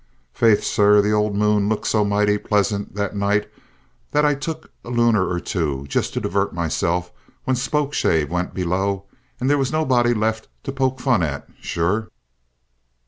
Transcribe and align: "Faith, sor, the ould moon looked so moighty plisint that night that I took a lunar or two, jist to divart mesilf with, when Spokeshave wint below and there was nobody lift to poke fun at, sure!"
"Faith, 0.33 0.63
sor, 0.63 0.99
the 0.99 1.11
ould 1.13 1.35
moon 1.35 1.69
looked 1.69 1.85
so 1.85 2.03
moighty 2.03 2.35
plisint 2.39 2.95
that 2.95 3.15
night 3.15 3.47
that 4.09 4.25
I 4.25 4.33
took 4.33 4.71
a 4.83 4.89
lunar 4.89 5.29
or 5.29 5.39
two, 5.39 5.85
jist 5.87 6.15
to 6.15 6.19
divart 6.19 6.55
mesilf 6.55 7.11
with, 7.11 7.19
when 7.43 7.55
Spokeshave 7.55 8.27
wint 8.31 8.55
below 8.55 9.05
and 9.39 9.47
there 9.47 9.59
was 9.59 9.71
nobody 9.71 10.15
lift 10.15 10.47
to 10.63 10.71
poke 10.71 10.99
fun 10.99 11.21
at, 11.21 11.47
sure!" 11.59 12.09